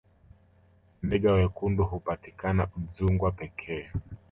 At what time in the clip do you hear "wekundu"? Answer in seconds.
1.37-1.83